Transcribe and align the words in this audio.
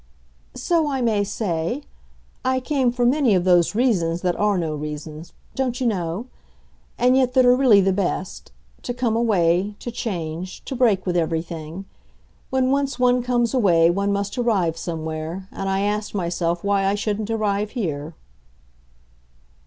"So 0.55 0.87
I 0.89 0.99
may 0.99 1.23
say. 1.23 1.83
I 2.43 2.59
came 2.59 2.91
for 2.91 3.05
many 3.05 3.35
of 3.35 3.43
those 3.43 3.75
reasons 3.75 4.21
that 4.21 4.35
are 4.35 4.57
no 4.57 4.73
reasons—don't 4.73 5.79
you 5.79 5.85
know?—and 5.85 7.15
yet 7.15 7.33
that 7.35 7.45
are 7.45 7.55
really 7.55 7.81
the 7.81 7.93
best: 7.93 8.51
to 8.81 8.95
come 8.95 9.15
away, 9.15 9.75
to 9.77 9.91
change, 9.91 10.65
to 10.65 10.75
break 10.75 11.05
with 11.05 11.15
everything. 11.15 11.85
When 12.49 12.71
once 12.71 12.97
one 12.97 13.21
comes 13.21 13.53
away 13.53 13.91
one 13.91 14.11
must 14.11 14.39
arrive 14.39 14.75
somewhere, 14.75 15.47
and 15.51 15.69
I 15.69 15.81
asked 15.81 16.15
myself 16.15 16.63
why 16.63 16.85
I 16.85 16.95
shouldn't 16.95 17.29
arrive 17.29 17.69
here." 17.77 18.15